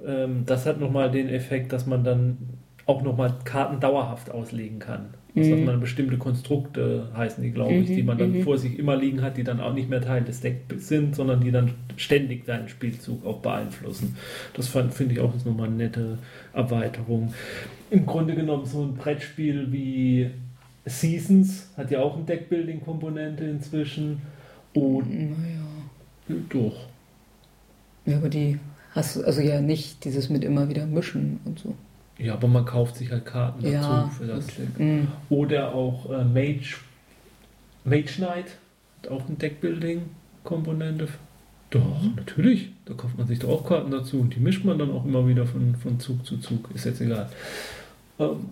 [0.06, 2.38] Ähm, das hat nochmal den Effekt, dass man dann
[2.88, 5.10] auch nochmal Karten dauerhaft auslegen kann.
[5.36, 8.42] Also, dass man bestimmte Konstrukte heißen die, glaube ich, die man dann mhm.
[8.42, 11.40] vor sich immer liegen hat, die dann auch nicht mehr Teil des Decks sind, sondern
[11.40, 14.16] die dann ständig deinen Spielzug auch beeinflussen.
[14.54, 16.18] Das finde ich auch ist nochmal eine nette
[16.54, 17.34] Erweiterung.
[17.90, 20.30] Im Grunde genommen so ein Brettspiel wie
[20.86, 24.22] Seasons hat ja auch eine Deckbuilding-Komponente inzwischen.
[24.72, 26.40] Und naja.
[26.48, 26.88] Doch.
[28.06, 28.58] Ja, aber die
[28.92, 31.74] hast du also ja nicht dieses mit immer wieder mischen und so.
[32.18, 34.78] Ja, aber man kauft sich halt Karten dazu ja, für das Deck.
[34.78, 35.08] Mhm.
[35.30, 36.76] Oder auch äh, Mage,
[37.84, 38.56] Mage Knight
[39.02, 41.08] hat auch eine Deckbuilding-Komponente.
[41.70, 42.14] Doch, mhm.
[42.16, 42.70] natürlich.
[42.86, 45.28] Da kauft man sich doch auch Karten dazu und die mischt man dann auch immer
[45.28, 46.68] wieder von, von Zug zu Zug.
[46.74, 47.30] Ist jetzt egal.
[48.18, 48.48] Ähm,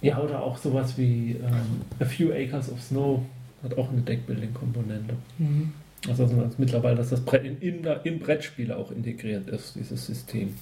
[0.00, 3.22] ja, oder auch sowas wie ähm, A Few Acres of Snow
[3.62, 5.14] hat auch eine Deckbuilding-Komponente.
[5.36, 5.72] Mhm.
[6.08, 10.54] Also, also mittlerweile, dass das Brett in, in, in Brettspiele auch integriert ist, dieses System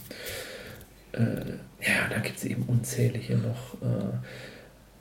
[1.12, 3.74] äh, ja, da gibt es eben unzählige noch.
[3.82, 4.16] Äh,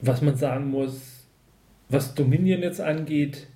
[0.02, 1.26] was man sagen muss,
[1.90, 3.48] was Dominion jetzt angeht,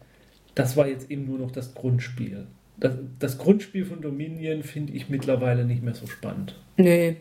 [0.56, 2.48] das war jetzt eben nur noch das Grundspiel.
[2.78, 6.56] Das, das Grundspiel von Dominion finde ich mittlerweile nicht mehr so spannend.
[6.78, 7.18] Nee,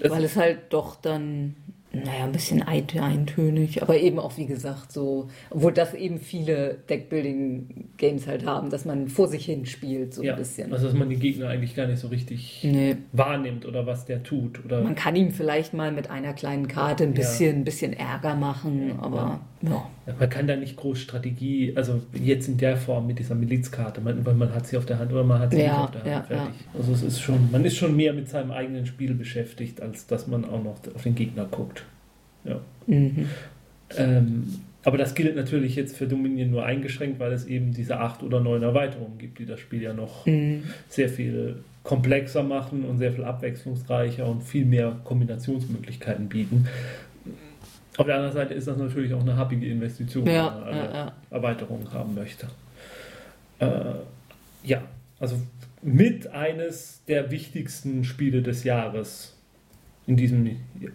[0.00, 1.54] es weil es halt doch dann
[1.92, 8.26] naja, ein bisschen eintönig, aber eben auch, wie gesagt, so, obwohl das eben viele Deckbuilding-Games
[8.26, 10.72] halt haben, dass man vor sich hin spielt, so ja, ein bisschen.
[10.72, 12.96] Also, dass man die Gegner eigentlich gar nicht so richtig nee.
[13.12, 14.64] wahrnimmt oder was der tut.
[14.64, 17.64] Oder man kann ihm vielleicht mal mit einer kleinen Karte ein bisschen, ja.
[17.64, 19.70] bisschen Ärger machen, aber ja.
[19.70, 19.90] ja.
[20.06, 24.26] Man kann da nicht groß Strategie, also jetzt in der Form mit dieser Milizkarte, man,
[24.26, 26.26] weil man hat sie auf der Hand oder man hat sie nicht auf der Hand
[26.26, 26.54] fertig.
[26.74, 30.26] Also, es ist schon, man ist schon mehr mit seinem eigenen Spiel beschäftigt, als dass
[30.26, 31.84] man auch noch auf den Gegner guckt.
[32.44, 32.60] Ja.
[32.88, 33.28] Mhm.
[33.96, 38.22] Ähm, aber das gilt natürlich jetzt für Dominion nur eingeschränkt, weil es eben diese acht
[38.22, 40.64] oder neun Erweiterungen gibt, die das Spiel ja noch mhm.
[40.88, 46.66] sehr viel komplexer machen und sehr viel abwechslungsreicher und viel mehr Kombinationsmöglichkeiten bieten.
[47.96, 50.84] Auf der anderen Seite ist das natürlich auch eine happige Investition, ja, wenn man eine
[50.84, 51.12] ja, ja.
[51.30, 52.48] Erweiterung haben möchte.
[53.58, 53.94] Äh,
[54.64, 54.82] ja,
[55.20, 55.36] also
[55.82, 59.36] mit eines der wichtigsten Spiele des Jahres
[60.06, 60.46] in diesem,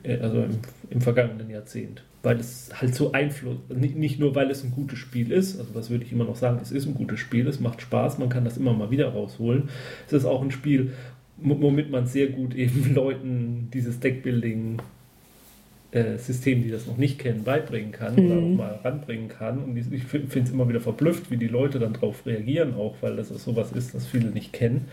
[0.03, 2.03] äh, also im, im vergangenen Jahrzehnt.
[2.23, 5.89] Weil es halt so Einfluss, nicht nur weil es ein gutes Spiel ist, also was
[5.89, 8.43] würde ich immer noch sagen, es ist ein gutes Spiel, es macht Spaß, man kann
[8.43, 9.69] das immer mal wieder rausholen.
[10.07, 10.93] Es ist auch ein Spiel,
[11.37, 14.81] womit man sehr gut eben Leuten dieses Deckbuilding
[15.91, 18.25] äh, System, die das noch nicht kennen, beibringen kann mhm.
[18.25, 19.63] oder auch mal ranbringen kann.
[19.63, 23.15] Und ich finde es immer wieder verblüfft, wie die Leute dann darauf reagieren, auch weil
[23.15, 24.87] das sowas ist, das viele nicht kennen.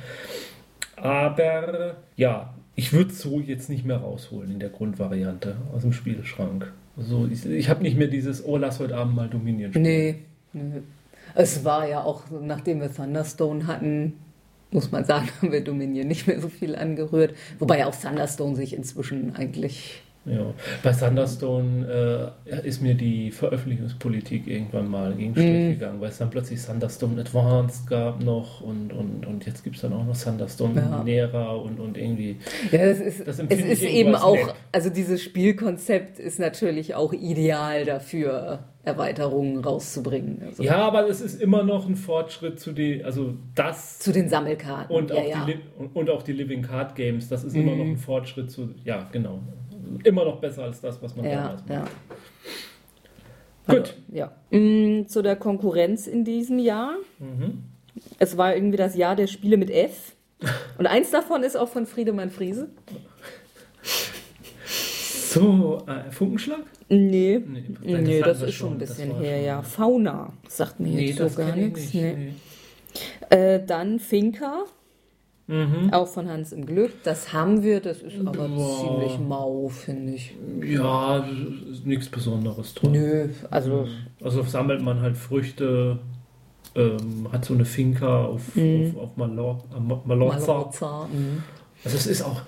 [0.97, 5.93] Aber ja, ich würde es so jetzt nicht mehr rausholen in der Grundvariante aus dem
[5.93, 6.73] Spielschrank.
[6.97, 9.83] Also ich, ich habe nicht mehr dieses, oh, lass heute Abend mal Dominion spielen.
[9.83, 10.15] Nee,
[10.53, 10.83] nee.
[11.35, 14.15] Es war ja auch, nachdem wir Thunderstone hatten,
[14.71, 17.35] muss man sagen, haben wir Dominion nicht mehr so viel angerührt.
[17.59, 24.89] Wobei auch Thunderstone sich inzwischen eigentlich ja, bei Thunderstone äh, ist mir die Veröffentlichungspolitik irgendwann
[24.89, 25.73] mal gegen mm.
[25.73, 29.83] gegangen, weil es dann plötzlich Thunderstone Advanced gab noch und, und, und jetzt gibt es
[29.83, 31.05] dann auch noch Thunderstone ja.
[31.05, 32.39] Nera und, und irgendwie.
[32.73, 34.55] Ja, das ist, das es ist eben auch, nett.
[34.73, 40.43] also dieses Spielkonzept ist natürlich auch ideal dafür, Erweiterungen rauszubringen.
[40.45, 43.99] Also ja, aber es ist immer noch ein Fortschritt zu den, also das.
[43.99, 44.95] Zu den Sammelkarten.
[44.95, 45.47] Und, ja, auch, ja.
[45.47, 45.59] Die,
[45.95, 47.61] und auch die Living Card Games, das ist mm.
[47.61, 49.41] immer noch ein Fortschritt zu, ja, genau
[50.05, 51.91] immer noch besser als das, was man ja, damals macht.
[53.67, 53.95] Gut.
[54.13, 54.33] Ja.
[54.51, 56.95] Mm, Zu der Konkurrenz in diesem Jahr.
[58.19, 60.13] Es war irgendwie das Jahr der Spiele mit F.
[60.79, 62.69] Und eins davon ist auch von Friedemann Friese.
[65.31, 66.61] So, äh, Funkenschlag?
[66.89, 69.63] Nee, Nee, nee, das hatten das ist schon ein bisschen her, ja.
[69.63, 71.81] Fauna sagt mir jetzt so gar nichts.
[71.81, 72.33] nicht, Nee.
[73.31, 73.37] nee.
[73.37, 74.65] Äh, dann Finca,
[75.47, 75.93] Mhm.
[75.93, 77.03] auch von Hans im Glück.
[77.05, 78.81] Das haben wir, das ist aber Boah.
[78.81, 80.35] ziemlich mau, finde ich.
[80.63, 81.27] Ja,
[81.85, 82.93] nichts Besonderes dran.
[82.93, 83.87] Nö, also
[84.23, 85.99] Also sammelt man halt Früchte,
[86.75, 88.95] ähm, hat so eine Finca auf, Mhm.
[88.97, 90.47] auf, auf Malor äh, Ma- Malorza.
[90.47, 91.09] Malorza.
[91.13, 91.43] mhm.
[91.85, 92.41] Also es ist auch,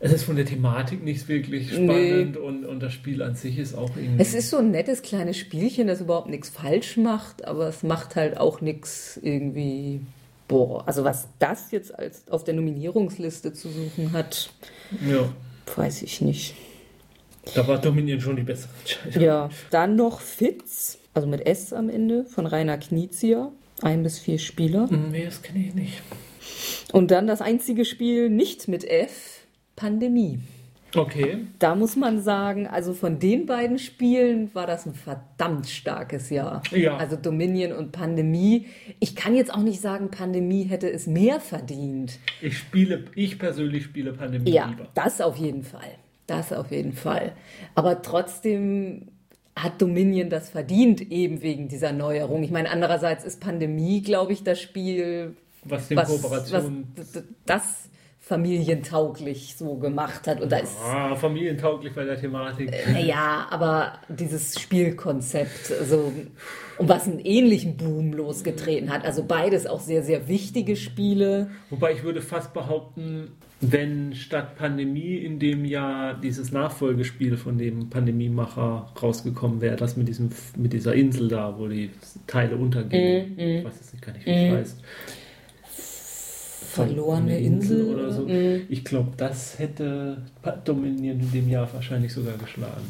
[0.00, 3.74] es ist von der Thematik nicht wirklich spannend und, und das Spiel an sich ist
[3.76, 4.20] auch irgendwie.
[4.20, 8.16] Es ist so ein nettes kleines Spielchen, das überhaupt nichts falsch macht, aber es macht
[8.16, 10.00] halt auch nichts irgendwie.
[10.50, 14.50] Boah, also was das jetzt als auf der Nominierungsliste zu suchen hat,
[15.08, 15.32] ja,
[15.76, 16.56] weiß ich nicht.
[17.54, 19.22] da war Dominion schon die bessere Entscheidung.
[19.22, 23.52] Ja, dann noch Fitz, also mit S am Ende, von Rainer Knizia.
[23.80, 24.90] Ein bis vier Spieler.
[24.90, 26.02] Hm, Nee, das kenne ich nicht.
[26.92, 30.40] Und dann das einzige Spiel nicht mit F, Pandemie.
[30.96, 31.46] Okay.
[31.58, 36.62] Da muss man sagen, also von den beiden Spielen war das ein verdammt starkes Jahr.
[36.72, 36.96] Ja.
[36.96, 38.66] Also Dominion und Pandemie.
[38.98, 42.18] Ich kann jetzt auch nicht sagen, Pandemie hätte es mehr verdient.
[42.40, 44.88] Ich spiele, ich persönlich spiele Pandemie Ja, lieber.
[44.94, 45.90] das auf jeden Fall.
[46.26, 47.32] Das auf jeden Fall.
[47.74, 49.08] Aber trotzdem
[49.56, 52.42] hat Dominion das verdient, eben wegen dieser Neuerung.
[52.42, 56.86] Ich meine, andererseits ist Pandemie, glaube ich, das Spiel, Was den was, was Kooperationen.
[56.96, 57.88] d- das
[58.30, 60.40] familientauglich so gemacht hat.
[60.40, 62.70] Und da ist Ah, familientauglich bei der Thematik.
[63.04, 66.12] Ja, aber dieses Spielkonzept, so,
[66.78, 69.04] um was einen ähnlichen Boom losgetreten hat.
[69.04, 71.50] Also beides auch sehr, sehr wichtige Spiele.
[71.70, 77.90] Wobei ich würde fast behaupten, wenn statt Pandemie in dem Jahr dieses Nachfolgespiel von dem
[77.90, 81.90] Pandemiemacher rausgekommen wäre, das mit diesem mit dieser Insel da, wo die
[82.28, 83.36] Teile untergehen.
[83.36, 84.84] Ich weiß jetzt nicht, gar nicht, wie es heißt.
[86.70, 88.26] Verlorene Eine Insel oder so.
[88.26, 88.62] Mhm.
[88.68, 90.18] Ich glaube, das hätte
[90.64, 92.86] Dominion in dem Jahr wahrscheinlich sogar geschlagen.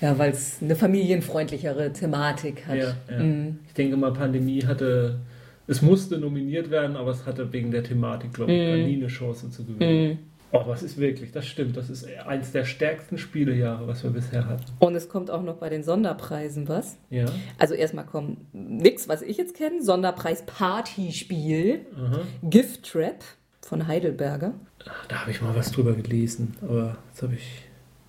[0.00, 2.76] Ja, weil es eine familienfreundlichere Thematik hat.
[2.76, 3.22] Ja, ja.
[3.22, 3.58] Mhm.
[3.66, 5.18] Ich denke mal, Pandemie hatte,
[5.66, 8.84] es musste nominiert werden, aber es hatte wegen der Thematik, glaube ich, Mhm.
[8.86, 10.18] nie eine Chance zu gewinnen.
[10.52, 14.46] Oh, was ist wirklich, das stimmt, das ist eins der stärksten Spielejahre, was wir bisher
[14.46, 14.64] hatten.
[14.78, 16.96] Und es kommt auch noch bei den Sonderpreisen was.
[17.10, 17.26] Ja,
[17.58, 19.82] Also erstmal kommt nix, was ich jetzt kenne.
[19.82, 21.80] Sonderpreis Partyspiel.
[21.96, 22.20] aha.
[22.44, 23.24] Gift Trap
[23.60, 24.54] von Heidelberger.
[24.88, 27.62] Ach, Da habe ich mal was drüber gelesen, aber das habe ich,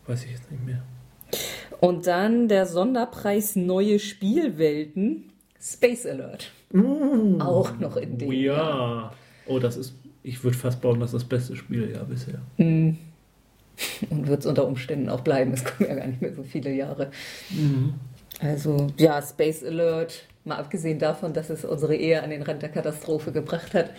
[0.05, 0.83] weiß ich jetzt nicht mehr.
[1.79, 5.31] Und dann der Sonderpreis Neue Spielwelten.
[5.59, 6.51] Space Alert.
[7.39, 9.11] Auch noch in dem Oh ja,
[9.47, 9.95] oh, das ist,
[10.27, 12.39] ich würde fast bauen, das ist das beste Spieljahr bisher.
[14.09, 15.53] Und wird es unter Umständen auch bleiben.
[15.53, 17.11] Es kommen ja gar nicht mehr so viele Jahre.
[18.39, 22.69] Also, ja, Space Alert, mal abgesehen davon, dass es unsere Ehe an den Rand der
[22.69, 23.91] Katastrophe gebracht hat,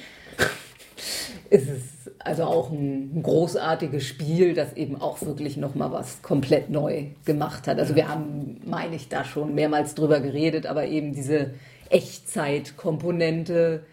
[1.51, 1.83] ist es
[2.19, 7.79] also auch ein großartiges Spiel, das eben auch wirklich nochmal was komplett neu gemacht hat.
[7.79, 11.53] Also, wir haben, meine ich, da schon mehrmals drüber geredet, aber eben diese
[11.89, 13.85] Echtzeitkomponente.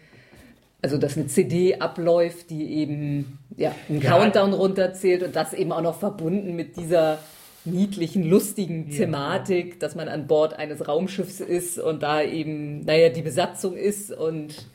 [0.86, 4.10] Also, dass eine CD abläuft, die eben ja, einen Ja.
[4.10, 7.18] Countdown runterzählt und das eben auch noch verbunden mit dieser
[7.64, 13.22] niedlichen, lustigen Thematik, dass man an Bord eines Raumschiffs ist und da eben, naja, die
[13.22, 14.68] Besatzung ist und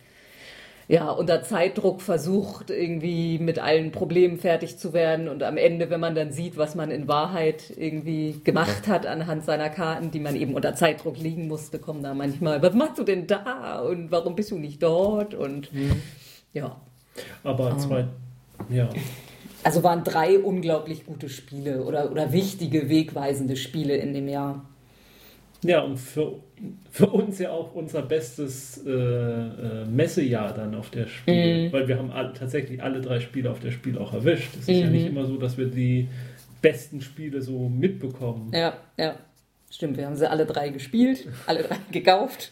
[0.87, 5.29] ja, unter Zeitdruck versucht, irgendwie mit allen Problemen fertig zu werden.
[5.29, 9.45] Und am Ende, wenn man dann sieht, was man in Wahrheit irgendwie gemacht hat anhand
[9.45, 13.03] seiner Karten, die man eben unter Zeitdruck liegen musste, kommen da manchmal, was machst du
[13.03, 13.79] denn da?
[13.79, 15.33] Und warum bist du nicht dort?
[15.33, 15.69] Und
[16.53, 16.75] ja.
[17.43, 18.05] Aber zwei,
[18.69, 18.89] ja,
[19.63, 24.65] Also waren drei unglaublich gute Spiele oder, oder wichtige, wegweisende Spiele in dem Jahr.
[25.63, 26.39] Ja, und für,
[26.89, 31.71] für uns ja auch unser bestes äh, äh, Messejahr dann auf der Spiel.
[31.71, 34.49] Weil wir haben alle, tatsächlich alle drei Spiele auf der Spiel auch erwischt.
[34.55, 36.07] Es ist ja nicht immer so, dass wir die
[36.61, 38.51] besten Spiele so mitbekommen.
[38.53, 39.15] Ja, ja.
[39.69, 42.51] Stimmt, wir haben sie alle drei gespielt, alle drei gekauft.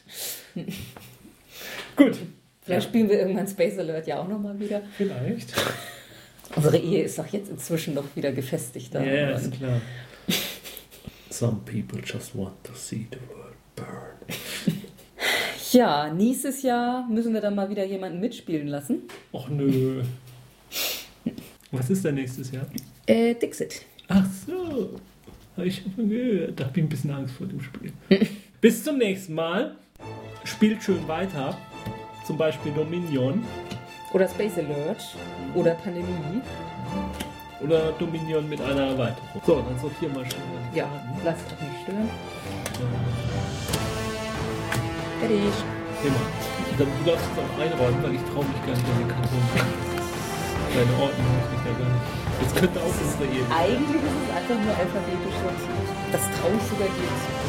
[1.96, 2.18] Gut,
[2.62, 4.82] Vielleicht spielen wir irgendwann Space Alert ja auch nochmal wieder.
[4.96, 5.54] vielleicht.
[6.56, 9.04] Unsere Ehe ist doch jetzt inzwischen noch wieder gefestigter.
[9.04, 9.82] Ja, ist klar.
[11.40, 14.18] Some people just want to see the world burn.
[15.72, 19.04] ja, nächstes Jahr müssen wir dann mal wieder jemanden mitspielen lassen.
[19.32, 20.04] Och nö.
[21.72, 22.66] Was ist denn nächstes Jahr?
[23.06, 23.86] Äh, Dixit.
[24.10, 25.00] Ach so.
[25.56, 26.60] Habe ich schon gehört.
[26.60, 27.94] Da habe ich ein bisschen Angst vor dem Spiel.
[28.60, 29.78] Bis zum nächsten Mal.
[30.44, 31.58] Spielt schön weiter.
[32.28, 33.46] Zum Beispiel Dominion.
[34.12, 35.02] Oder Space Alert.
[35.56, 36.42] Oder Pandemie.
[37.62, 39.42] Oder Dominion mit einer Erweiterung.
[39.46, 40.42] So, dann sortieren wir schnell.
[40.74, 40.88] Ja,
[41.26, 42.10] lasst euch nicht stören.
[45.20, 45.54] Fertig.
[46.00, 46.24] Immer.
[46.78, 49.44] Du darfst es auch einräumen, weil ich traue mich gar nicht an den Karton.
[50.72, 52.20] Deine Ordnung muss ich ja gar nicht.
[52.40, 53.44] Das könnte auch Ehe.
[53.52, 55.88] Eigentlich ist es einfach nur alphabetisch sortiert.
[56.16, 57.49] Das traue ich sogar dir zu.